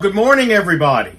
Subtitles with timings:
[0.00, 1.16] Good morning, everybody.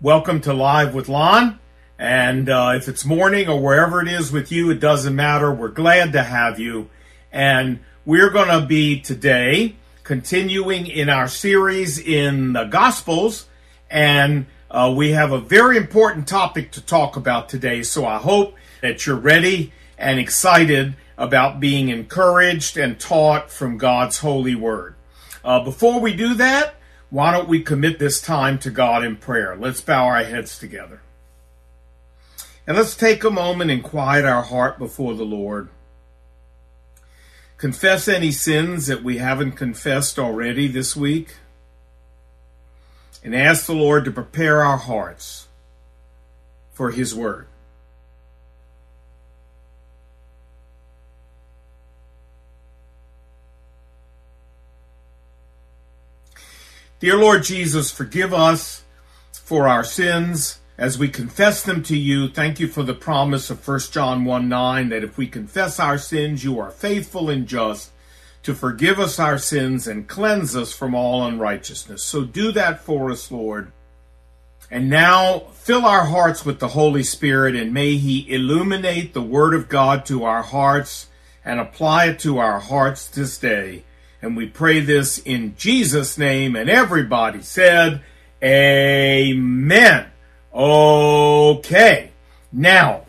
[0.00, 1.60] Welcome to Live with Lon.
[1.96, 5.54] And uh, if it's morning or wherever it is with you, it doesn't matter.
[5.54, 6.90] We're glad to have you.
[7.30, 13.46] And we're going to be today continuing in our series in the Gospels.
[13.88, 17.84] And uh, we have a very important topic to talk about today.
[17.84, 24.18] So I hope that you're ready and excited about being encouraged and taught from God's
[24.18, 24.96] holy word.
[25.44, 26.75] Uh, before we do that,
[27.10, 29.56] why don't we commit this time to God in prayer?
[29.56, 31.00] Let's bow our heads together.
[32.66, 35.68] And let's take a moment and quiet our heart before the Lord.
[37.58, 41.36] Confess any sins that we haven't confessed already this week.
[43.22, 45.46] And ask the Lord to prepare our hearts
[46.72, 47.46] for His Word.
[56.98, 58.82] Dear Lord Jesus, forgive us
[59.30, 62.26] for our sins as we confess them to you.
[62.26, 65.98] Thank you for the promise of 1 John 1 9 that if we confess our
[65.98, 67.90] sins, you are faithful and just
[68.44, 72.02] to forgive us our sins and cleanse us from all unrighteousness.
[72.02, 73.72] So do that for us, Lord.
[74.70, 79.52] And now fill our hearts with the Holy Spirit and may He illuminate the Word
[79.52, 81.08] of God to our hearts
[81.44, 83.84] and apply it to our hearts this day.
[84.26, 86.56] And we pray this in Jesus' name.
[86.56, 88.02] And everybody said,
[88.42, 90.06] Amen.
[90.52, 92.10] Okay.
[92.50, 93.04] Now,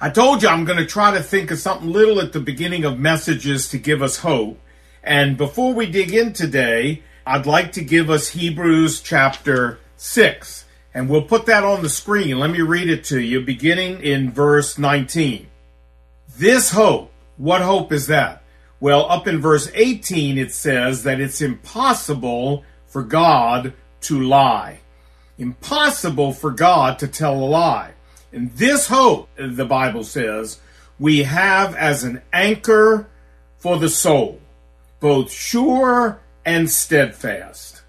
[0.00, 2.84] I told you I'm going to try to think of something little at the beginning
[2.84, 4.58] of messages to give us hope.
[5.04, 10.64] And before we dig in today, I'd like to give us Hebrews chapter 6.
[10.94, 12.40] And we'll put that on the screen.
[12.40, 15.46] Let me read it to you, beginning in verse 19.
[16.36, 18.42] This hope, what hope is that?
[18.78, 24.80] Well, up in verse 18, it says that it's impossible for God to lie.
[25.38, 27.92] Impossible for God to tell a lie.
[28.32, 30.60] And this hope, the Bible says,
[30.98, 33.08] we have as an anchor
[33.58, 34.40] for the soul,
[35.00, 37.82] both sure and steadfast.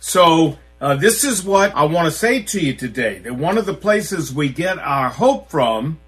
[0.00, 3.66] So, uh, this is what I want to say to you today that one of
[3.66, 6.00] the places we get our hope from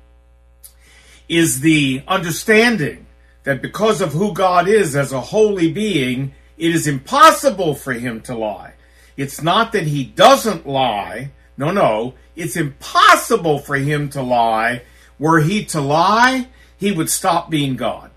[1.28, 3.06] is the understanding
[3.44, 8.20] that because of who God is as a holy being, it is impossible for him
[8.22, 8.74] to lie.
[9.16, 11.30] It's not that he doesn't lie.
[11.56, 12.14] No, no.
[12.36, 14.82] It's impossible for him to lie.
[15.18, 18.10] Were he to lie, he would stop being God.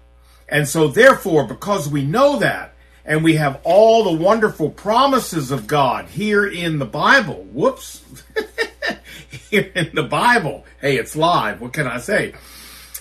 [0.47, 2.74] And so therefore, because we know that,
[3.06, 7.46] and we have all the wonderful promises of God here in the Bible.
[7.52, 8.03] Whoops.
[9.50, 10.66] here in the Bible.
[10.81, 11.62] Hey, it's live.
[11.62, 12.34] What can I say?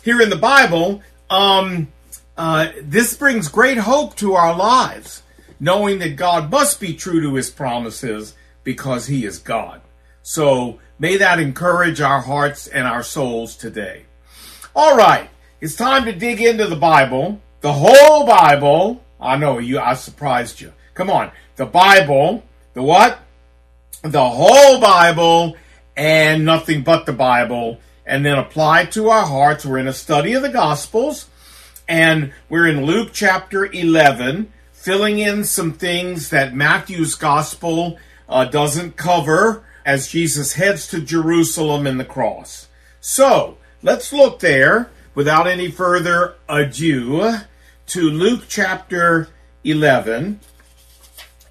[0.02, 1.88] Here in the Bible, um,
[2.36, 5.22] uh, this brings great hope to our lives,
[5.60, 8.34] knowing that God must be true to his promises
[8.64, 9.80] because he is God.
[10.22, 14.06] So may that encourage our hearts and our souls today.
[14.74, 15.28] All right,
[15.60, 19.04] it's time to dig into the Bible, the whole Bible.
[19.20, 20.72] I know you, I surprised you.
[20.94, 23.18] Come on, the Bible, the what?
[24.02, 25.56] The whole Bible
[25.96, 29.64] and nothing but the Bible, and then apply it to our hearts.
[29.64, 31.28] We're in a study of the Gospels.
[31.86, 38.96] And we're in Luke chapter 11, filling in some things that Matthew's gospel uh, doesn't
[38.96, 42.68] cover as Jesus heads to Jerusalem and the cross.
[43.00, 47.38] So, let's look there without any further ado
[47.88, 49.28] to Luke chapter
[49.62, 50.40] 11.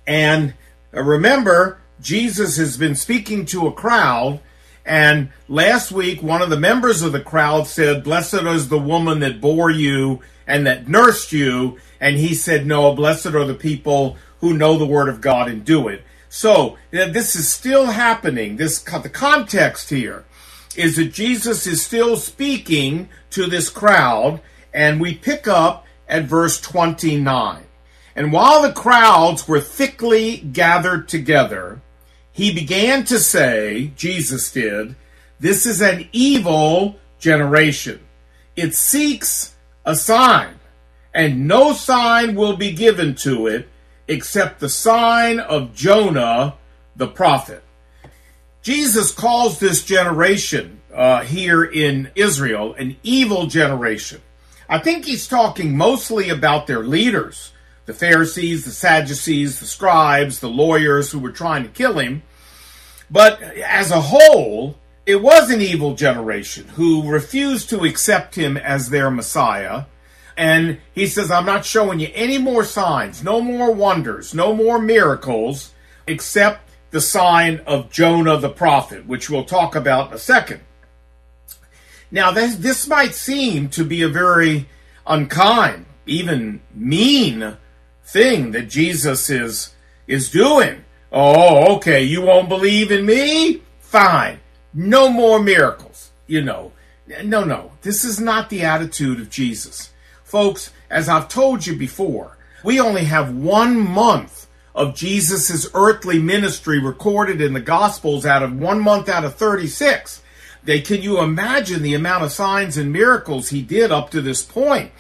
[0.08, 0.54] And
[0.96, 4.40] uh, remember, Jesus has been speaking to a crowd
[4.86, 9.20] and last week, one of the members of the crowd said, Blessed is the woman
[9.20, 11.78] that bore you and that nursed you.
[12.02, 15.64] And he said, No, blessed are the people who know the word of God and
[15.64, 16.04] do it.
[16.28, 18.58] So this is still happening.
[18.58, 20.26] This the context here
[20.76, 24.42] is that Jesus is still speaking to this crowd,
[24.74, 27.64] and we pick up at verse 29.
[28.16, 31.82] And while the crowds were thickly gathered together,
[32.34, 34.96] he began to say, Jesus did,
[35.40, 38.02] this is an evil generation.
[38.56, 40.56] It seeks a sign,
[41.14, 43.70] and no sign will be given to it
[44.08, 46.56] except the sign of Jonah
[46.96, 47.64] the prophet.
[48.62, 54.22] Jesus calls this generation uh, here in Israel an evil generation.
[54.68, 57.53] I think he's talking mostly about their leaders
[57.86, 62.24] the Pharisees, the Sadducees, the scribes, the lawyers who were trying to kill him.
[63.12, 68.90] But as a whole, it was an evil generation who refused to accept him as
[68.90, 69.86] their Messiah.
[70.38, 74.80] And he says, I'm not showing you any more signs, no more wonders, no more
[74.80, 75.72] miracles
[76.08, 80.62] except the sign of Jonah the prophet, which we'll talk about in a second.
[82.12, 84.70] Now, this, this might seem to be a very
[85.06, 87.58] unkind, even mean
[88.04, 89.74] thing that Jesus is,
[90.08, 90.84] is doing.
[91.12, 93.62] Oh, okay, you won't believe in me?
[93.80, 94.40] Fine.
[94.74, 96.12] No more miracles.
[96.26, 96.72] You know,
[97.24, 99.92] no, no, this is not the attitude of Jesus.
[100.24, 106.80] Folks, as I've told you before, we only have one month of Jesus' earthly ministry
[106.80, 110.22] recorded in the Gospels out of one month out of 36.
[110.64, 114.42] They, can you imagine the amount of signs and miracles he did up to this
[114.42, 114.92] point?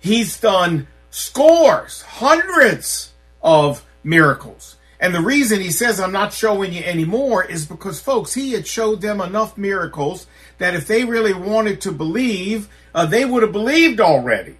[0.00, 3.12] He's done scores, hundreds
[3.42, 4.76] of miracles.
[5.00, 8.66] And the reason he says I'm not showing you anymore is because, folks, he had
[8.66, 10.26] showed them enough miracles
[10.58, 14.56] that if they really wanted to believe, uh, they would have believed already.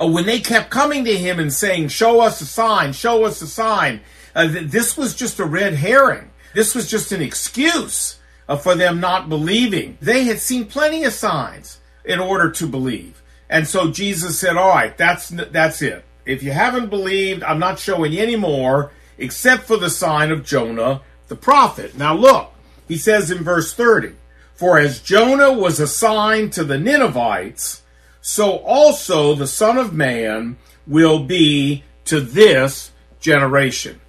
[0.00, 3.40] Uh, when they kept coming to him and saying, Show us a sign, show us
[3.40, 4.00] a sign,
[4.34, 6.30] uh, th- this was just a red herring.
[6.54, 8.18] This was just an excuse
[8.48, 9.96] uh, for them not believing.
[10.00, 13.19] They had seen plenty of signs in order to believe.
[13.50, 16.04] And so Jesus said, All right, that's, that's it.
[16.24, 20.46] If you haven't believed, I'm not showing you any more except for the sign of
[20.46, 21.96] Jonah the prophet.
[21.96, 22.52] Now look,
[22.88, 24.14] he says in verse 30,
[24.54, 27.82] For as Jonah was a sign to the Ninevites,
[28.20, 30.56] so also the Son of Man
[30.86, 34.00] will be to this generation.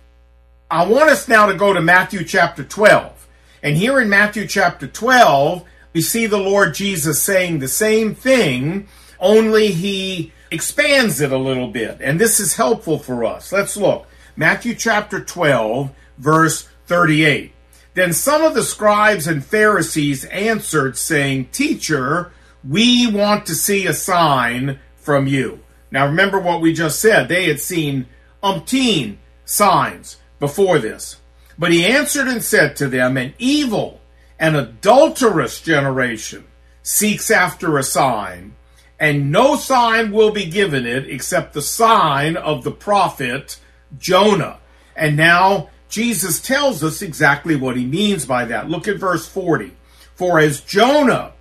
[0.69, 3.27] I want us now to go to Matthew chapter 12.
[3.63, 8.88] And here in Matthew chapter 12, we see the Lord Jesus saying the same thing,
[9.21, 12.00] only he expands it a little bit.
[12.01, 13.51] And this is helpful for us.
[13.51, 14.07] Let's look.
[14.35, 17.53] Matthew chapter 12, verse 38.
[17.94, 22.31] Then some of the scribes and Pharisees answered, saying, Teacher,
[22.68, 25.59] we want to see a sign from you.
[25.89, 27.27] Now remember what we just said.
[27.27, 28.07] They had seen
[28.41, 31.17] umpteen signs before this.
[31.57, 34.00] But he answered and said to them, An evil
[34.39, 36.45] and adulterous generation
[36.81, 38.56] seeks after a sign,
[39.01, 43.59] and no sign will be given it except the sign of the prophet
[43.98, 44.59] Jonah.
[44.95, 48.69] And now Jesus tells us exactly what he means by that.
[48.69, 49.71] Look at verse 40.
[50.13, 51.33] For as Jonah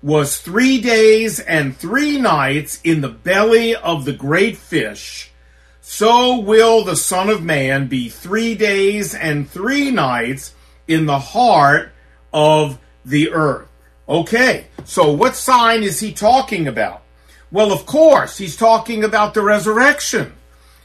[0.00, 5.32] was three days and three nights in the belly of the great fish,
[5.80, 10.54] so will the Son of Man be three days and three nights
[10.86, 11.90] in the heart
[12.32, 13.66] of the earth.
[14.08, 17.02] Okay, so what sign is he talking about?
[17.50, 20.34] Well, of course, he's talking about the resurrection,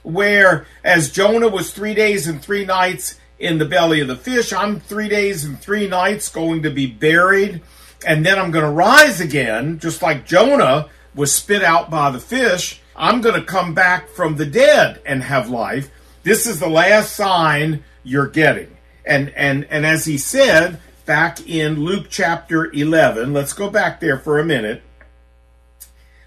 [0.01, 4.53] where as Jonah was three days and three nights in the belly of the fish,
[4.53, 7.61] I'm three days and three nights going to be buried
[8.05, 12.19] and then I'm going to rise again, just like Jonah was spit out by the
[12.19, 12.81] fish.
[12.95, 15.89] I'm going to come back from the dead and have life.
[16.23, 18.77] This is the last sign you're getting.
[19.05, 24.17] And and and as he said back in Luke chapter 11, let's go back there
[24.17, 24.81] for a minute.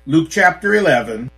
[0.09, 1.33] Luke chapter 11.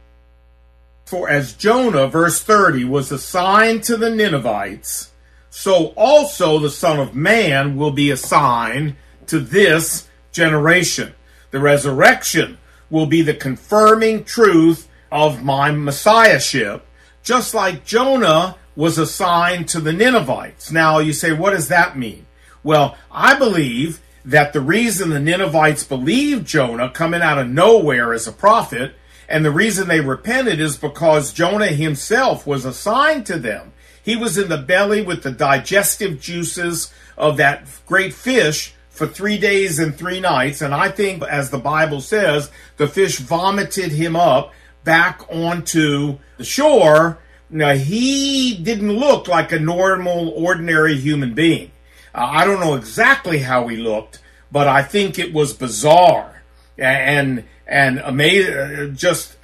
[1.06, 5.10] For as Jonah, verse 30, was a sign to the Ninevites,
[5.48, 8.98] so also the Son of Man will be a sign
[9.28, 11.14] to this generation.
[11.50, 12.58] The resurrection
[12.90, 16.86] will be the confirming truth of my messiahship,
[17.22, 20.70] just like Jonah was assigned to the Ninevites.
[20.70, 22.26] Now you say, what does that mean?
[22.62, 28.26] Well, I believe that the reason the Ninevites believed Jonah coming out of nowhere as
[28.26, 28.94] a prophet,
[29.28, 33.72] and the reason they repented is because Jonah himself was assigned to them.
[34.02, 39.38] He was in the belly with the digestive juices of that great fish for three
[39.38, 40.60] days and three nights.
[40.62, 46.44] And I think, as the Bible says, the fish vomited him up back onto the
[46.44, 47.18] shore.
[47.50, 51.70] Now, he didn't look like a normal, ordinary human being.
[52.18, 54.20] Uh, I don't know exactly how he looked,
[54.50, 56.42] but I think it was bizarre
[56.76, 59.36] and and amazing, uh, just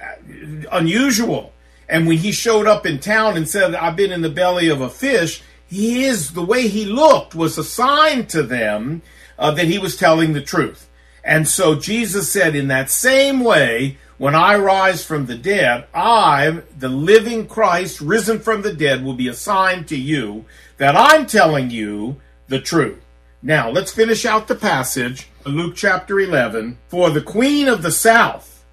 [0.71, 1.53] unusual.
[1.87, 4.81] And when he showed up in town and said, "I've been in the belly of
[4.81, 9.01] a fish," he is the way he looked was a sign to them
[9.39, 10.89] uh, that he was telling the truth.
[11.23, 16.61] And so Jesus said, in that same way, when I rise from the dead, I,
[16.77, 20.45] the living Christ, risen from the dead, will be assigned to you
[20.77, 22.99] that I'm telling you the true.
[23.41, 26.77] Now, let's finish out the passage, Luke chapter 11.
[26.87, 28.63] For the queen of the south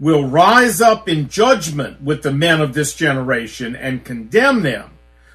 [0.00, 4.90] will rise up in judgment with the men of this generation and condemn them.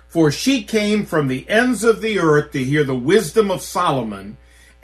[0.07, 4.37] For she came from the ends of the earth to hear the wisdom of Solomon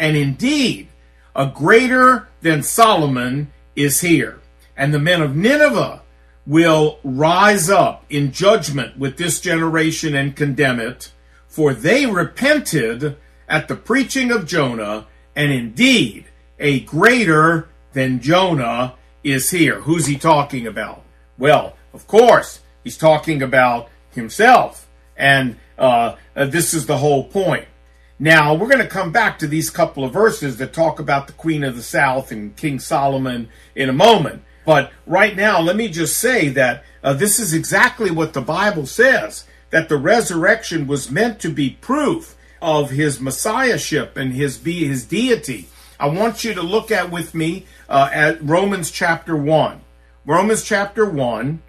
[0.04, 0.90] and indeed,
[1.34, 4.42] a greater than Solomon is here.
[4.76, 6.02] And the men of Nineveh
[6.46, 11.13] will rise up in judgment with this generation and condemn it.
[11.54, 13.16] For they repented
[13.48, 15.06] at the preaching of Jonah,
[15.36, 16.26] and indeed
[16.58, 19.82] a greater than Jonah is here.
[19.82, 21.04] Who's he talking about?
[21.38, 24.90] Well, of course, he's talking about himself.
[25.16, 27.68] And uh, uh, this is the whole point.
[28.18, 31.34] Now, we're going to come back to these couple of verses that talk about the
[31.34, 34.42] Queen of the South and King Solomon in a moment.
[34.66, 38.88] But right now, let me just say that uh, this is exactly what the Bible
[38.88, 44.86] says that the resurrection was meant to be proof of his messiahship and his be
[44.86, 45.68] his deity.
[46.00, 49.82] I want you to look at with me uh, at Romans chapter 1.
[50.28, 51.60] Romans chapter 1.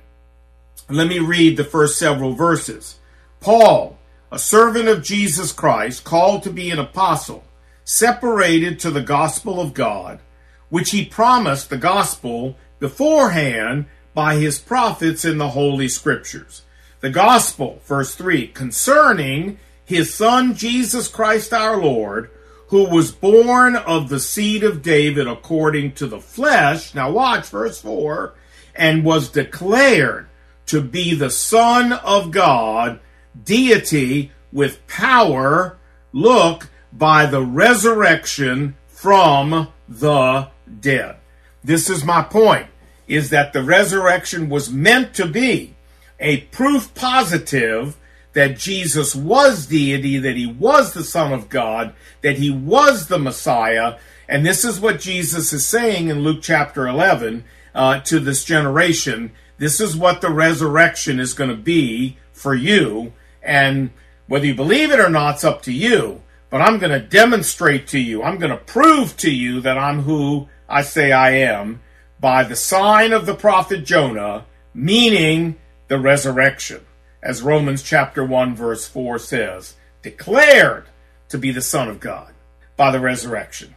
[0.90, 2.98] Let me read the first several verses.
[3.40, 3.96] Paul,
[4.30, 7.42] a servant of Jesus Christ, called to be an apostle,
[7.84, 10.20] separated to the gospel of God,
[10.68, 16.64] which he promised the gospel beforehand by his prophets in the Holy Scriptures.
[17.04, 22.30] The gospel, verse 3, concerning his son Jesus Christ our Lord,
[22.68, 26.94] who was born of the seed of David according to the flesh.
[26.94, 28.32] Now watch verse 4
[28.74, 30.28] and was declared
[30.64, 33.00] to be the Son of God,
[33.44, 35.76] deity with power,
[36.10, 40.48] look, by the resurrection from the
[40.80, 41.16] dead.
[41.62, 42.68] This is my point,
[43.06, 45.73] is that the resurrection was meant to be
[46.18, 47.96] a proof positive
[48.34, 53.18] that Jesus was deity, that he was the Son of God, that he was the
[53.18, 53.96] Messiah.
[54.28, 57.44] And this is what Jesus is saying in Luke chapter 11
[57.74, 59.32] uh, to this generation.
[59.58, 63.12] This is what the resurrection is going to be for you.
[63.42, 63.90] And
[64.26, 66.22] whether you believe it or not, it's up to you.
[66.50, 70.02] But I'm going to demonstrate to you, I'm going to prove to you that I'm
[70.02, 71.82] who I say I am
[72.20, 75.56] by the sign of the prophet Jonah, meaning
[75.88, 76.84] the resurrection
[77.22, 80.86] as Romans chapter 1 verse 4 says, declared
[81.28, 82.32] to be the Son of God
[82.76, 83.74] by the resurrection.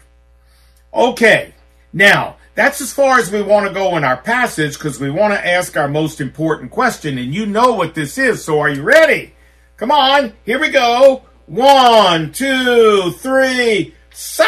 [0.93, 1.53] Okay,
[1.93, 5.33] now that's as far as we want to go in our passage because we want
[5.33, 8.83] to ask our most important question, and you know what this is, so are you
[8.83, 9.33] ready?
[9.77, 11.23] Come on, here we go.
[11.45, 13.95] One, two, three.
[14.11, 14.43] So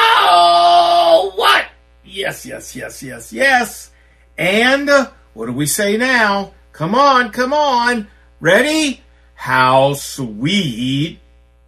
[1.35, 1.67] what?
[2.03, 3.91] Yes, yes, yes, yes, yes.
[4.37, 6.53] And uh, what do we say now?
[6.71, 8.07] Come on, come on.
[8.39, 9.01] Ready?
[9.35, 11.19] How sweet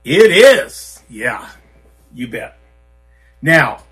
[0.04, 1.02] it is.
[1.10, 1.50] Yeah,
[2.14, 2.58] you bet.
[3.42, 3.84] Now,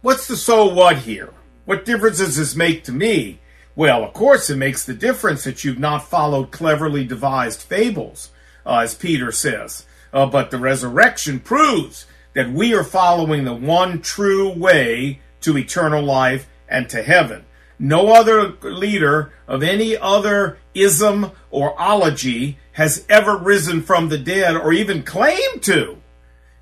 [0.00, 1.32] what's the so what here?
[1.64, 3.40] What difference does this make to me?
[3.74, 8.30] Well, of course, it makes the difference that you've not followed cleverly devised fables,
[8.66, 9.86] uh, as Peter says.
[10.12, 16.02] Uh, but the resurrection proves that we are following the one true way to eternal
[16.02, 17.44] life and to heaven.
[17.82, 24.54] No other leader of any other ism or ology has ever risen from the dead
[24.54, 25.98] or even claimed to,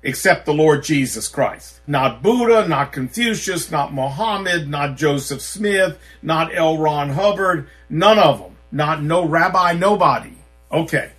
[0.01, 1.79] except the Lord Jesus Christ.
[1.85, 6.79] Not Buddha, not Confucius, not Mohammed, not Joseph Smith, not L.
[6.79, 8.57] Ron Hubbard, none of them.
[8.71, 10.33] Not no rabbi, nobody.
[10.71, 11.11] Okay.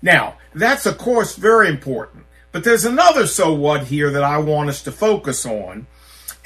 [0.00, 2.24] Now, that's of course very important.
[2.50, 5.86] But there's another so what here that I want us to focus on,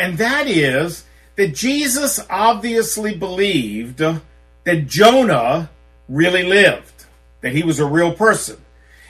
[0.00, 1.04] and that is
[1.36, 5.70] that Jesus obviously believed that Jonah
[6.08, 7.06] really lived,
[7.40, 8.56] that he was a real person.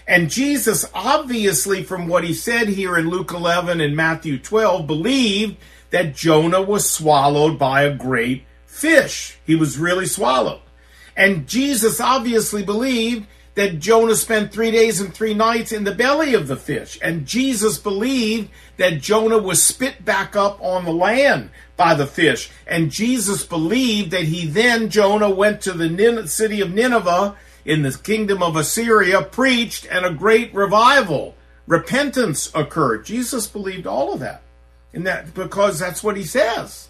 [0.06, 5.56] And Jesus, obviously, from what he said here in Luke 11 and Matthew 12, believed
[5.90, 9.38] that Jonah was swallowed by a great fish.
[9.46, 10.60] He was really swallowed.
[11.16, 16.34] And Jesus obviously believed that Jonah spent three days and three nights in the belly
[16.34, 16.98] of the fish.
[17.00, 22.50] And Jesus believed that Jonah was spit back up on the land by the fish.
[22.66, 27.92] And Jesus believed that he then, Jonah, went to the city of Nineveh in the
[27.92, 31.34] kingdom of Assyria, preached, and a great revival,
[31.66, 33.06] repentance occurred.
[33.06, 34.42] Jesus believed all of that.
[34.92, 36.88] And that because that's what he says.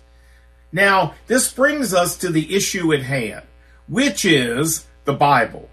[0.72, 3.44] Now, this brings us to the issue at hand,
[3.88, 5.70] which is the Bible.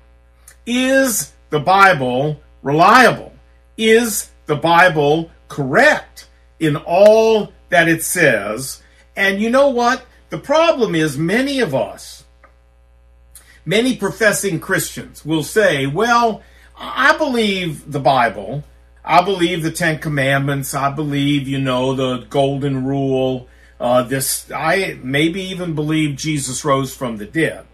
[0.66, 3.34] Is the Bible reliable?
[3.78, 6.28] Is the Bible correct
[6.60, 8.82] in all that it says?
[9.22, 10.04] And you know what?
[10.32, 12.24] The problem is many of us,
[13.64, 16.42] many professing Christians will say, well,
[16.76, 18.64] I believe the Bible.
[19.06, 20.74] I believe the Ten Commandments.
[20.74, 23.48] I believe, you know, the Golden Rule.
[23.80, 27.68] Uh, this, I maybe even believe Jesus rose from the dead.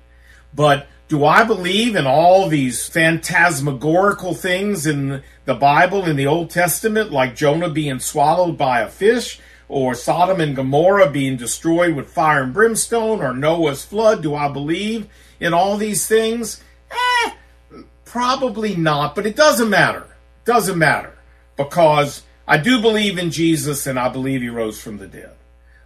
[0.53, 6.49] But do I believe in all these phantasmagorical things in the Bible, in the Old
[6.49, 9.39] Testament, like Jonah being swallowed by a fish,
[9.69, 14.23] or Sodom and Gomorrah being destroyed with fire and brimstone, or Noah's flood?
[14.23, 15.07] Do I believe
[15.39, 16.63] in all these things?
[16.91, 17.31] Eh,
[18.05, 20.03] probably not, but it doesn't matter.
[20.03, 21.17] It Doesn't matter
[21.57, 25.35] because I do believe in Jesus and I believe he rose from the dead.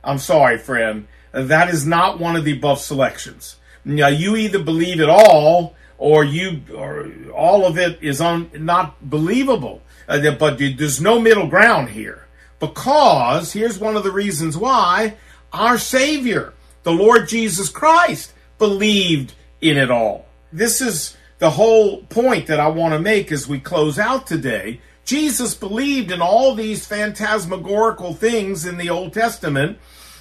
[0.04, 1.08] I'm sorry, friend.
[1.32, 3.56] That is not one of the above selections.
[3.84, 9.10] Now, you either believe it all or you or all of it is un, not
[9.10, 9.82] believable.
[10.08, 12.28] Uh, but there's no middle ground here
[12.62, 15.18] because here's one of the reasons why
[15.52, 16.54] our Savior,
[16.84, 20.28] the Lord Jesus Christ, believed in it all.
[20.54, 24.80] This is the whole point that I want to make as we close out today.
[25.04, 29.80] Jesus believed in all these phantasmagorical things in the Old Testament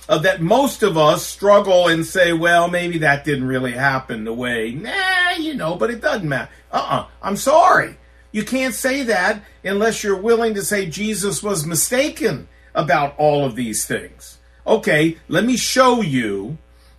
[0.08, 4.32] uh, that most of us struggle and say, well, maybe that didn't really happen the
[4.32, 6.50] way, nah, you know, but it doesn't matter.
[6.72, 7.96] Uh uh-uh, uh, i am sorry.
[8.32, 13.56] You can't say that unless you're willing to say Jesus was mistaken about all of
[13.56, 14.38] these things.
[14.66, 16.58] Okay, let me show you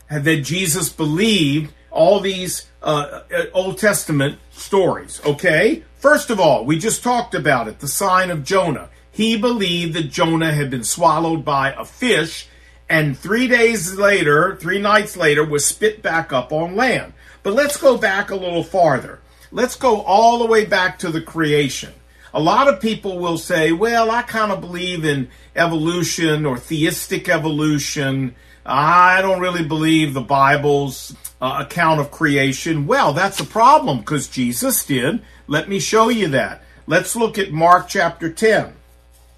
[0.09, 5.21] that Jesus believed all these uh, uh, Old Testament stories.
[5.25, 8.89] Okay, first of all, we just talked about it the sign of Jonah.
[9.11, 12.49] He believed that Jonah had been swallowed by a fish
[12.91, 17.13] and three days later, three nights later, was spit back up on land.
[17.41, 19.20] But let's go back a little farther.
[19.51, 21.93] Let's go all the way back to the creation.
[22.33, 27.27] A lot of people will say, well, I kind of believe in evolution or theistic
[27.27, 28.35] evolution.
[28.65, 32.87] I don't really believe the Bible's uh, account of creation.
[32.87, 35.21] Well, that's a problem because Jesus did.
[35.47, 36.61] Let me show you that.
[36.87, 38.73] Let's look at Mark chapter 10.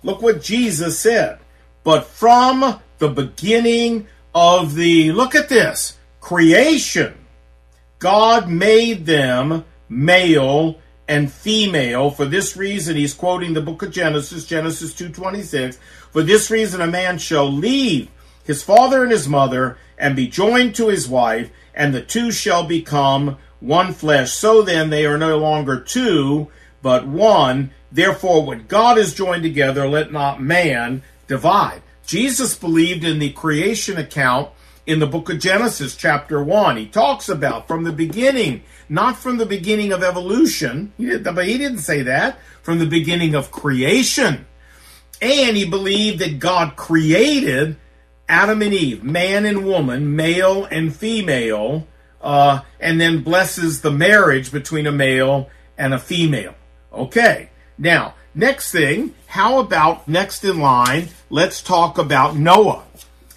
[0.03, 1.39] Look what Jesus said.
[1.83, 7.15] But from the beginning of the, look at this, creation,
[7.97, 12.09] God made them male and female.
[12.09, 15.77] For this reason, he's quoting the book of Genesis, Genesis 2.26.
[16.11, 18.09] For this reason, a man shall leave
[18.43, 22.65] his father and his mother and be joined to his wife, and the two shall
[22.65, 24.31] become one flesh.
[24.31, 26.49] So then they are no longer two,
[26.81, 27.71] but one.
[27.91, 31.81] Therefore, what God has joined together, let not man divide.
[32.05, 34.49] Jesus believed in the creation account
[34.85, 36.77] in the book of Genesis, chapter 1.
[36.77, 41.47] He talks about from the beginning, not from the beginning of evolution, he didn't, but
[41.47, 44.45] he didn't say that, from the beginning of creation.
[45.21, 47.77] And he believed that God created
[48.27, 51.87] Adam and Eve, man and woman, male and female,
[52.21, 56.55] uh, and then blesses the marriage between a male and a female.
[56.91, 62.83] Okay, now, next thing, how about next in line, let's talk about Noah.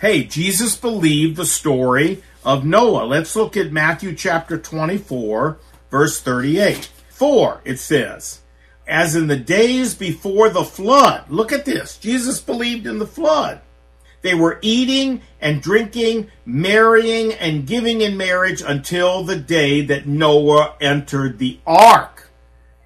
[0.06, 3.04] Hey, Jesus believed the story of Noah.
[3.06, 5.58] Let's look at Matthew chapter 24,
[5.90, 6.88] verse 38.
[7.08, 8.40] For, it says,
[8.86, 11.28] as in the days before the flood.
[11.28, 11.98] Look at this.
[11.98, 13.62] Jesus believed in the flood.
[14.22, 20.76] They were eating and drinking, marrying and giving in marriage until the day that Noah
[20.80, 22.30] entered the ark.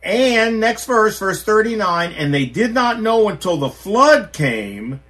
[0.02, 5.00] And next verse, verse 39, and they did not know until the flood came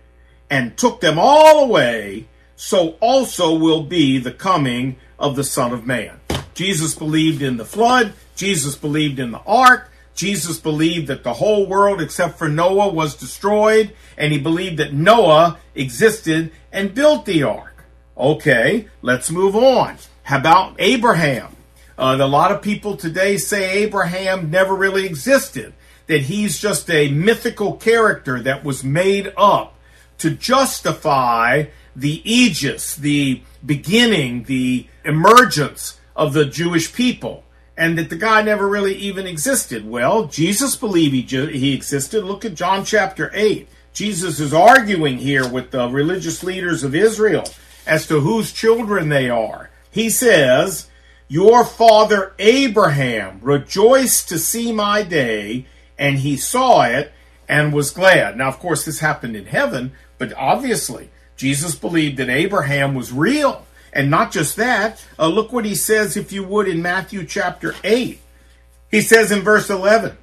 [0.51, 5.87] and took them all away, so also will be the coming of the Son of
[5.87, 6.21] Man.
[6.55, 8.13] Jesus believed in the flood.
[8.35, 9.91] Jesus believed in the ark.
[10.15, 14.93] Jesus believed that the whole world except for Noah was destroyed, and he believed that
[14.93, 17.85] Noah existed and built the ark.
[18.19, 19.97] Okay, let's move on.
[20.25, 21.57] How about Abraham?
[21.97, 25.73] Uh, a lot of people today say Abraham never really existed,
[26.07, 29.77] that he's just a mythical character that was made up
[30.21, 37.45] to justify the aegis, the beginning, the emergence of the Jewish people,
[37.77, 39.89] and that the guy never really even existed.
[39.89, 42.25] Well, Jesus believed he, he existed.
[42.25, 43.69] Look at John chapter 8.
[43.93, 47.45] Jesus is arguing here with the religious leaders of Israel
[47.87, 49.71] as to whose children they are.
[49.91, 50.89] He says,
[51.29, 55.67] Your father Abraham rejoiced to see my day,
[55.99, 57.13] and he saw it
[57.49, 58.37] and was glad.
[58.37, 63.67] Now, of course, this happened in heaven, but obviously, Jesus believed that Abraham was real.
[63.91, 67.75] And not just that, uh, look what he says, if you would, in Matthew chapter
[67.83, 68.21] 8.
[68.91, 70.19] He says in verse 11,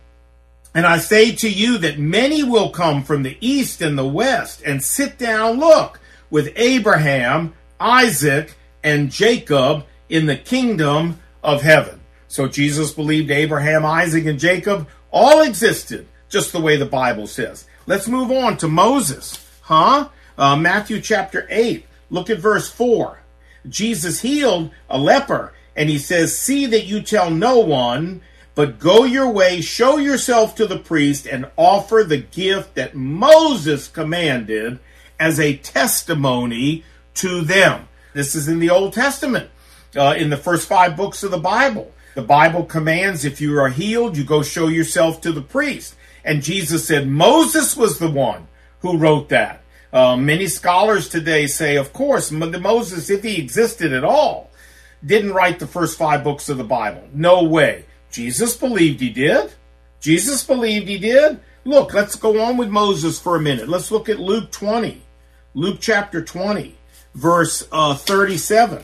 [0.76, 4.62] And I say to you that many will come from the east and the west
[4.64, 12.00] and sit down, look, with Abraham, Isaac, and Jacob in the kingdom of heaven.
[12.28, 17.66] So Jesus believed Abraham, Isaac, and Jacob all existed just the way the Bible says.
[17.88, 19.44] Let's move on to Moses.
[19.68, 20.08] Huh?
[20.38, 21.86] Uh, Matthew chapter 8.
[22.10, 23.20] Look at verse 4.
[23.68, 28.22] Jesus healed a leper, and he says, See that you tell no one,
[28.56, 33.90] but go your way, show yourself to the priest, and offer the gift that Moses
[33.90, 34.80] commanded
[35.20, 37.90] as a testimony to them.
[38.14, 39.50] This is in the Old Testament,
[39.98, 41.92] uh, in the first five books of the Bible.
[42.16, 45.94] The Bible commands if you are healed, you go show yourself to the priest.
[46.24, 48.48] And Jesus said Moses was the one
[48.80, 49.64] who wrote that.
[49.92, 54.50] Uh, many scholars today say, of course, Moses, if he existed at all,
[55.06, 57.08] didn't write the first five books of the Bible.
[57.14, 57.86] No way.
[58.12, 59.54] Jesus believed he did.
[60.00, 61.40] Jesus believed he did.
[61.64, 63.68] Look, let's go on with Moses for a minute.
[63.68, 65.02] Let's look at Luke 20.
[65.54, 66.76] Luke chapter 20,
[67.16, 68.84] verse uh, 37.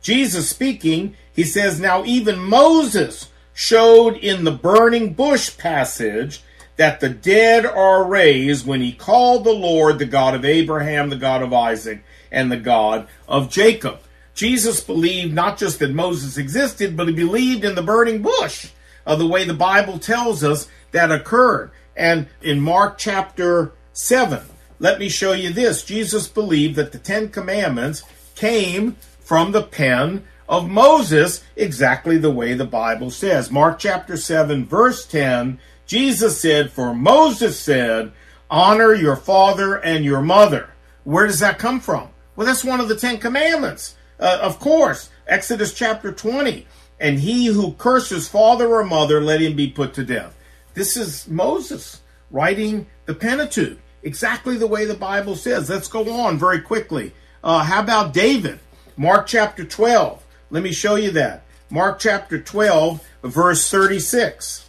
[0.00, 6.42] Jesus speaking, he says, Now even Moses showed in the burning bush passage
[6.78, 11.16] that the dead are raised when he called the Lord the God of Abraham, the
[11.16, 13.98] God of Isaac, and the God of Jacob.
[14.32, 18.70] Jesus believed not just that Moses existed, but he believed in the burning bush,
[19.04, 21.72] uh, the way the Bible tells us that occurred.
[21.96, 24.40] And in Mark chapter 7,
[24.78, 25.82] let me show you this.
[25.82, 28.04] Jesus believed that the Ten Commandments
[28.36, 33.50] came from the pen of Moses, exactly the way the Bible says.
[33.50, 38.12] Mark chapter 7, verse 10, Jesus said, For Moses said,
[38.50, 40.70] Honor your father and your mother.
[41.04, 42.08] Where does that come from?
[42.36, 43.96] Well, that's one of the Ten Commandments.
[44.20, 46.66] Uh, of course, Exodus chapter 20.
[47.00, 50.36] And he who curses father or mother, let him be put to death.
[50.74, 55.70] This is Moses writing the Pentateuch, exactly the way the Bible says.
[55.70, 57.12] Let's go on very quickly.
[57.42, 58.58] Uh, how about David?
[58.96, 60.22] Mark chapter 12.
[60.50, 61.44] Let me show you that.
[61.70, 64.67] Mark chapter 12, verse 36.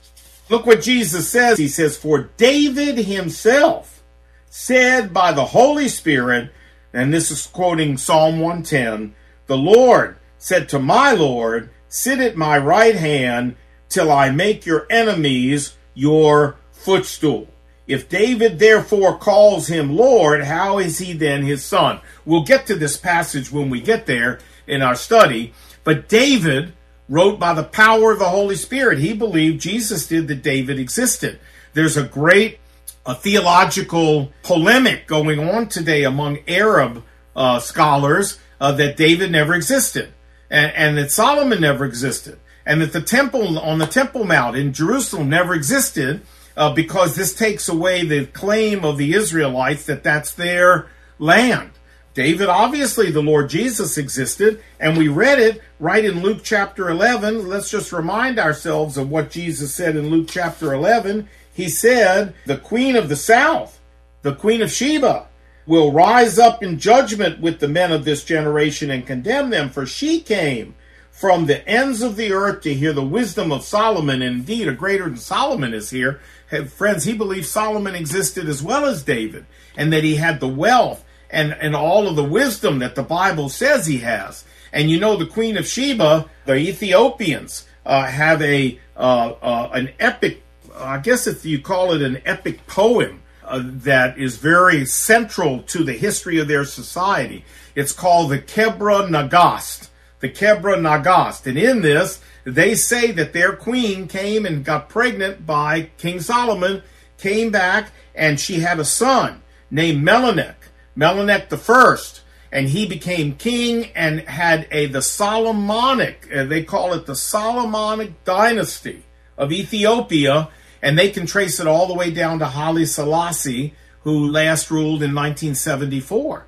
[0.49, 1.57] Look what Jesus says.
[1.57, 4.03] He says, For David himself
[4.49, 6.51] said by the Holy Spirit,
[6.91, 9.13] and this is quoting Psalm 110,
[9.45, 13.55] the Lord said to my Lord, Sit at my right hand
[13.89, 17.47] till I make your enemies your footstool.
[17.87, 21.99] If David therefore calls him Lord, how is he then his son?
[22.25, 25.53] We'll get to this passage when we get there in our study.
[25.83, 26.73] But David
[27.09, 28.99] wrote by the power of the Holy Spirit.
[28.99, 31.39] He believed Jesus did that David existed.
[31.73, 32.59] There's a great
[33.05, 37.03] a theological polemic going on today among Arab
[37.35, 40.13] uh, scholars uh, that David never existed
[40.49, 44.73] and, and that Solomon never existed and that the temple on the Temple Mount in
[44.73, 46.21] Jerusalem never existed
[46.55, 51.71] uh, because this takes away the claim of the Israelites that that's their land.
[52.19, 57.47] David, obviously, the Lord Jesus existed, and we read it right in Luke chapter 11.
[57.47, 61.29] Let's just remind ourselves of what Jesus said in Luke chapter 11.
[61.53, 63.79] He said, The queen of the south,
[64.21, 65.27] the queen of Sheba,
[65.65, 69.85] will rise up in judgment with the men of this generation and condemn them, for
[69.85, 70.75] she came
[71.09, 74.21] from the ends of the earth to hear the wisdom of Solomon.
[74.21, 76.19] And indeed, a greater than Solomon is here.
[76.67, 79.45] Friends, he believed Solomon existed as well as David,
[79.77, 83.49] and that he had the wealth and, and all of the wisdom that the Bible
[83.49, 84.43] says he has.
[84.71, 89.91] And you know, the Queen of Sheba, the Ethiopians, uh, have a uh, uh, an
[89.99, 90.43] epic,
[90.75, 95.83] I guess if you call it an epic poem, uh, that is very central to
[95.83, 97.45] the history of their society.
[97.73, 99.89] It's called the Kebra Nagast
[100.19, 101.47] the Kebra Nagast.
[101.47, 106.83] And in this, they say that their queen came and got pregnant by King Solomon,
[107.17, 110.55] came back, and she had a son named Melanech,
[110.95, 112.21] Melanech the first,
[112.51, 118.23] and he became king and had a the Solomonic, uh, they call it the Solomonic
[118.23, 119.03] dynasty
[119.37, 120.49] of Ethiopia,
[120.81, 123.73] and they can trace it all the way down to Haile Selassie,
[124.03, 126.45] who last ruled in 1974.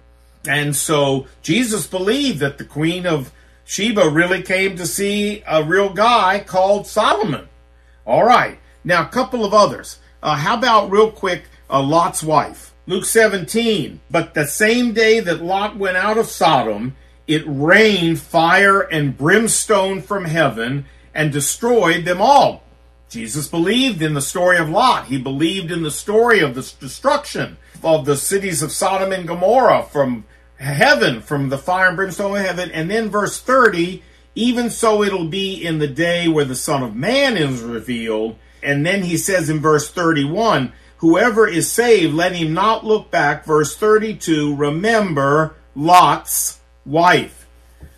[0.48, 3.32] And so Jesus believed that the queen of
[3.66, 7.48] Sheba really came to see a real guy called Solomon.
[8.06, 8.60] All right.
[8.84, 10.00] Now, a couple of others.
[10.24, 12.71] Uh, how about real quick, uh, Lot's wife?
[12.88, 14.00] Luke 17.
[14.10, 16.96] But the same day that Lot went out of Sodom,
[17.28, 22.64] it rained fire and brimstone from heaven and destroyed them all.
[23.10, 25.08] Jesus believed in the story of Lot.
[25.08, 29.84] He believed in the story of the destruction of the cities of Sodom and Gomorrah
[29.84, 30.24] from
[30.58, 32.72] heaven from the fire and brimstone of heaven.
[32.72, 34.02] And then verse 30,
[34.36, 38.38] even so it'll be in the day where the Son of Man is revealed.
[38.64, 43.44] And then he says in verse 31, whoever is saved, let him not look back.
[43.44, 47.48] Verse 32, remember Lot's wife.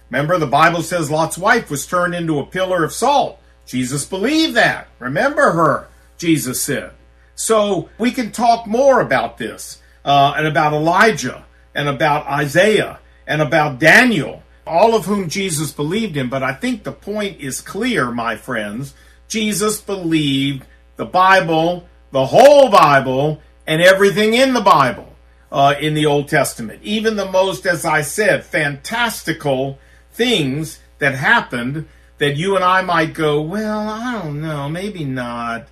[0.10, 3.40] Remember, the Bible says Lot's wife was turned into a pillar of salt.
[3.66, 4.88] Jesus believed that.
[5.00, 5.88] Remember her,
[6.18, 6.92] Jesus said.
[7.36, 13.42] So we can talk more about this uh, and about Elijah and about Isaiah and
[13.42, 16.30] about Daniel, all of whom Jesus believed in.
[16.30, 18.94] But I think the point is clear, my friends.
[19.28, 25.16] Jesus believed the Bible, the whole Bible, and everything in the Bible
[25.52, 26.80] uh, in the Old Testament.
[26.84, 29.80] Even the most, as I said, fantastical
[30.12, 31.88] things that happened
[32.20, 35.68] that you and I might go, well, I don't know, maybe not.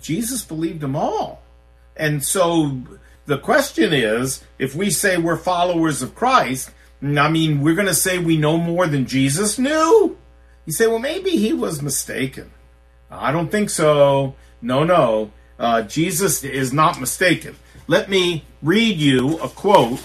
[0.00, 1.42] Jesus believed them all.
[1.96, 2.80] And so
[3.26, 6.70] the question is if we say we're followers of Christ,
[7.02, 10.16] I mean, we're going to say we know more than Jesus knew?
[10.66, 12.52] You say, well, maybe he was mistaken.
[13.10, 14.36] I don't think so.
[14.62, 15.32] No, no.
[15.60, 17.54] Uh, Jesus is not mistaken.
[17.86, 20.00] Let me read you a quote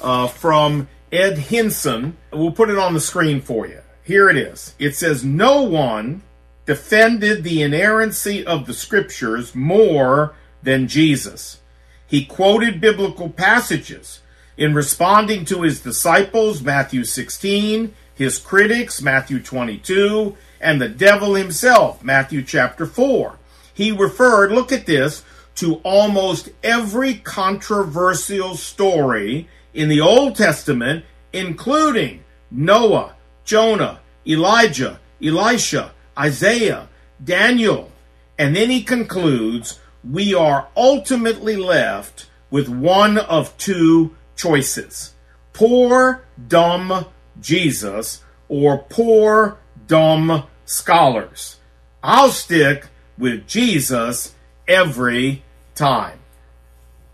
[0.00, 2.12] uh, from Ed Hindson.
[2.32, 3.80] We'll put it on the screen for you.
[4.04, 4.76] Here it is.
[4.78, 6.22] It says, No one
[6.66, 11.60] defended the inerrancy of the scriptures more than Jesus.
[12.06, 14.20] He quoted biblical passages
[14.56, 22.04] in responding to his disciples, Matthew 16, his critics, Matthew 22, and the devil himself,
[22.04, 23.38] Matthew chapter 4.
[23.74, 25.24] He referred, look at this,
[25.56, 36.88] to almost every controversial story in the Old Testament, including Noah, Jonah, Elijah, Elisha, Isaiah,
[37.22, 37.90] Daniel.
[38.38, 45.14] And then he concludes, we are ultimately left with one of two choices.
[45.52, 47.06] Poor, dumb
[47.40, 51.56] Jesus or poor, dumb scholars.
[52.02, 52.86] I'll stick
[53.22, 54.34] with Jesus
[54.66, 55.44] every
[55.76, 56.18] time.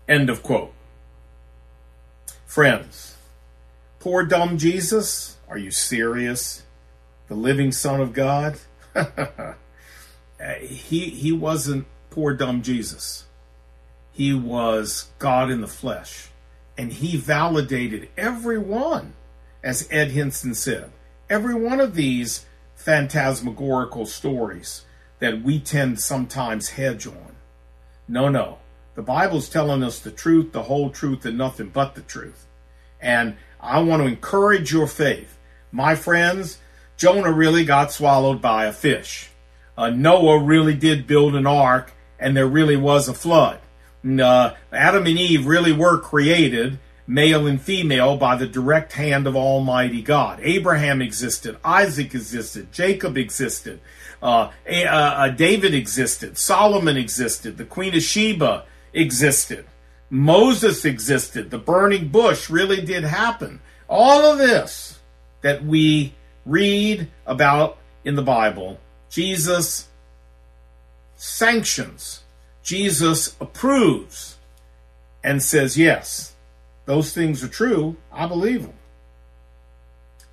[0.07, 0.73] End of quote.
[2.47, 3.15] Friends,
[3.99, 5.37] poor dumb Jesus?
[5.47, 6.63] Are you serious?
[7.27, 8.57] The living Son of God?
[10.61, 13.25] he, he wasn't poor dumb Jesus.
[14.11, 16.29] He was God in the flesh.
[16.75, 19.13] And he validated every one,
[19.63, 20.89] as Ed Hindson said,
[21.29, 24.85] every one of these phantasmagorical stories
[25.19, 27.35] that we tend sometimes hedge on.
[28.07, 28.57] No, no.
[28.95, 32.47] The Bible's telling us the truth, the whole truth, and nothing but the truth.
[32.99, 35.37] And I want to encourage your faith.
[35.71, 36.57] My friends,
[36.97, 39.29] Jonah really got swallowed by a fish.
[39.77, 43.59] Uh, Noah really did build an ark, and there really was a flood.
[44.03, 49.35] Uh, Adam and Eve really were created, male and female, by the direct hand of
[49.35, 50.39] Almighty God.
[50.41, 53.79] Abraham existed, Isaac existed, Jacob existed.
[54.21, 59.65] Uh, uh, David existed, Solomon existed, the Queen of Sheba existed,
[60.09, 63.61] Moses existed, the burning bush really did happen.
[63.87, 64.99] All of this
[65.41, 66.13] that we
[66.45, 68.79] read about in the Bible,
[69.09, 69.87] Jesus
[71.15, 72.23] sanctions,
[72.63, 74.37] Jesus approves,
[75.23, 76.33] and says, Yes,
[76.85, 77.97] those things are true.
[78.11, 78.73] I believe them.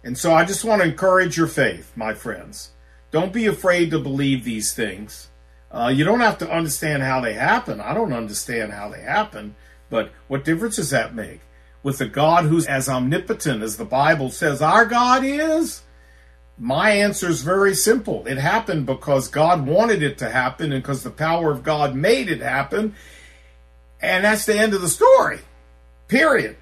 [0.02, 2.70] And so I just want to encourage your faith, my friends.
[3.10, 5.28] Don't be afraid to believe these things.
[5.70, 7.80] Uh, you don't have to understand how they happen.
[7.80, 9.56] I don't understand how they happen,
[9.90, 11.40] but what difference does that make?
[11.82, 15.82] With a God who's as omnipotent as the Bible says our God is?
[16.58, 18.26] My answer is very simple.
[18.26, 22.30] It happened because God wanted it to happen and because the power of God made
[22.30, 22.94] it happen.
[24.00, 25.40] And that's the end of the story.
[26.08, 26.56] Period.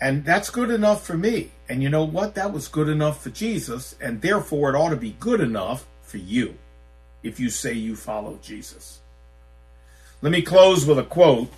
[0.00, 1.52] And that's good enough for me.
[1.68, 2.34] And you know what?
[2.34, 6.18] That was good enough for Jesus, and therefore it ought to be good enough for
[6.18, 6.56] you
[7.22, 9.00] if you say you follow Jesus.
[10.22, 11.52] Let me close with a quote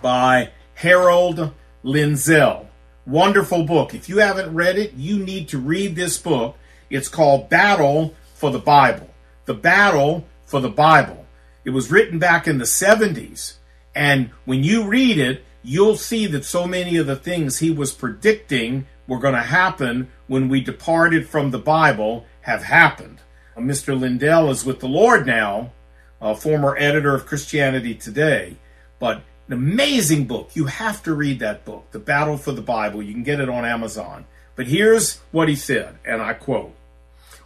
[0.00, 1.52] by Harold
[1.84, 2.66] Lindsell.
[3.06, 3.94] Wonderful book.
[3.94, 6.56] If you haven't read it, you need to read this book.
[6.90, 9.08] It's called Battle for the Bible.
[9.46, 11.26] The Battle for the Bible.
[11.64, 13.54] It was written back in the 70s.
[13.94, 17.92] And when you read it, you'll see that so many of the things he was
[17.92, 23.20] predicting were going to happen when we departed from the Bible have happened.
[23.56, 23.98] Uh, Mr.
[23.98, 25.72] Lindsell is with the Lord now,
[26.20, 28.56] a former editor of Christianity Today,
[28.98, 30.50] but an amazing book.
[30.54, 33.02] You have to read that book, The Battle for the Bible.
[33.02, 34.26] You can get it on Amazon.
[34.54, 36.74] But here's what he said, and I quote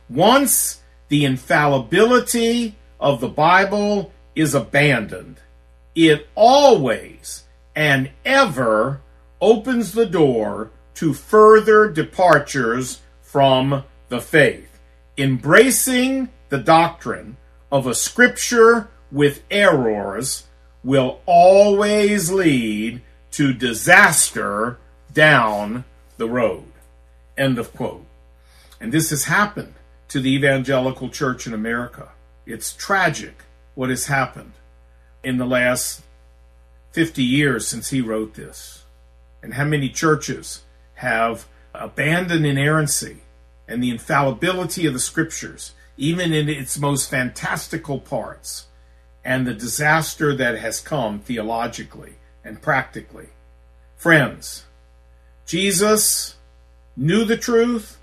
[0.08, 5.40] Once the infallibility of the Bible is abandoned,
[5.94, 7.43] it always
[7.74, 9.00] and ever
[9.40, 14.78] opens the door to further departures from the faith.
[15.18, 17.36] Embracing the doctrine
[17.70, 20.44] of a scripture with errors
[20.82, 23.00] will always lead
[23.32, 24.78] to disaster
[25.12, 25.84] down
[26.16, 26.64] the road.
[27.36, 28.04] End of quote.
[28.80, 29.74] And this has happened
[30.08, 32.10] to the evangelical church in America.
[32.46, 33.42] It's tragic
[33.74, 34.52] what has happened
[35.24, 36.02] in the last
[36.94, 38.84] 50 years since he wrote this.
[39.42, 40.62] And how many churches
[40.94, 43.18] have abandoned inerrancy
[43.66, 48.68] and the infallibility of the scriptures, even in its most fantastical parts,
[49.24, 53.30] and the disaster that has come theologically and practically.
[53.96, 54.64] Friends,
[55.46, 56.36] Jesus
[56.96, 57.98] knew the truth.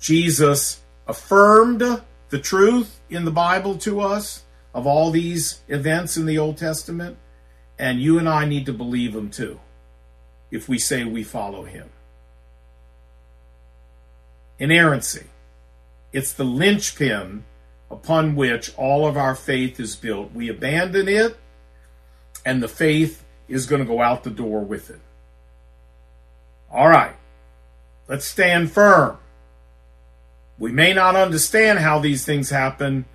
[0.00, 1.82] Jesus affirmed
[2.30, 4.44] the truth in the Bible to us.
[4.72, 7.16] of all these events in the Old Testament,
[7.80, 9.58] and you and I need to believe them too
[10.50, 11.88] if we say we follow him.
[14.58, 15.26] Inerrancy.
[16.12, 17.44] It's the linchpin
[17.90, 20.32] upon which all of our faith is built.
[20.34, 21.38] We abandon it,
[22.44, 25.00] and the faith is going to go out the door with it.
[26.70, 27.16] All right,
[28.08, 29.16] let's stand firm.
[30.58, 33.06] We may not understand how these things happen,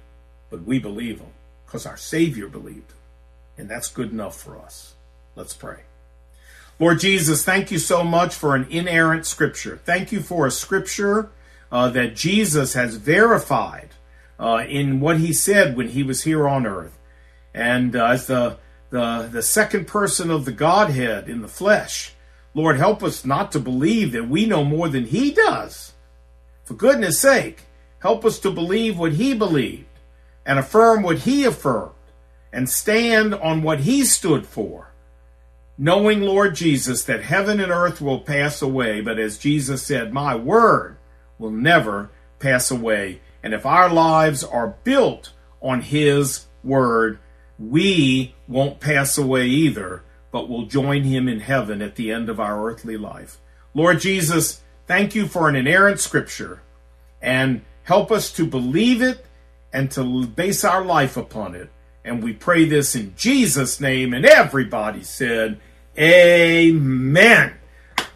[0.50, 1.34] but we believe them
[1.66, 2.95] because our Savior believed.
[3.58, 4.96] And that's good enough for us.
[5.36, 5.82] Let's pray.
[6.80, 9.80] Lord Jesus, thank you so much for an inerrant scripture.
[9.86, 11.30] Thank you for a scripture
[11.72, 13.90] uh, that Jesus has verified
[14.38, 16.98] uh, in what he said when he was here on earth.
[17.54, 18.58] And uh, as the,
[18.90, 22.14] the, the second person of the Godhead in the flesh,
[22.54, 25.94] Lord, help us not to believe that we know more than he does.
[26.66, 27.64] For goodness sake,
[28.00, 29.86] help us to believe what he believed
[30.46, 31.95] and affirm what he affirmed
[32.52, 34.92] and stand on what he stood for
[35.78, 40.36] knowing, Lord Jesus, that heaven and earth will pass away, but as Jesus said, my
[40.36, 40.98] word
[41.38, 43.22] will never pass away.
[43.44, 47.20] And if our lives are built on his word,
[47.60, 52.40] we won't pass away either, but will join him in heaven at the end of
[52.40, 53.38] our earthly life.
[53.74, 56.62] Lord Jesus, thank you for an inerrant scripture
[57.22, 59.26] and help us to believe it
[59.74, 61.70] and to base our life upon it.
[62.06, 64.14] And we pray this in Jesus' name.
[64.14, 65.60] And everybody said,
[65.98, 67.54] Amen.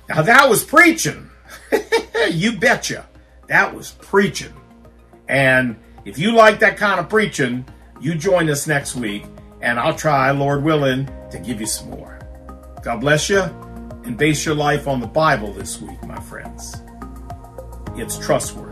[0.08, 1.30] Now that was preaching.
[2.32, 3.08] you betcha.
[3.48, 4.54] That was preaching.
[5.28, 5.76] And
[6.06, 7.66] if you like that kind of preaching,
[8.00, 9.26] you join us next week,
[9.62, 12.20] and I'll try, Lord willing, to give you some more.
[12.84, 16.82] God bless you, and base your life on the Bible this week, my friends.
[17.96, 18.69] It's trustworthy.